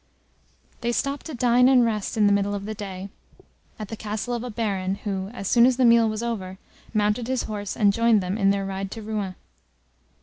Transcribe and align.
They 0.81 0.91
stopped 0.91 1.27
to 1.27 1.35
dine 1.35 1.69
and 1.69 1.85
rest 1.85 2.17
in 2.17 2.25
the 2.25 2.33
middle 2.33 2.55
of 2.55 2.65
the 2.65 2.73
day, 2.73 3.09
at 3.77 3.89
the 3.89 3.95
castle 3.95 4.33
of 4.33 4.43
a 4.43 4.49
Baron, 4.49 4.95
who, 5.03 5.27
as 5.27 5.47
soon 5.47 5.67
as 5.67 5.77
the 5.77 5.85
meal 5.85 6.09
was 6.09 6.23
over, 6.23 6.57
mounted 6.91 7.27
his 7.27 7.43
horse, 7.43 7.77
and 7.77 7.93
joined 7.93 8.19
them 8.19 8.35
in 8.35 8.49
their 8.49 8.65
ride 8.65 8.89
to 8.93 9.03
Rouen. 9.03 9.35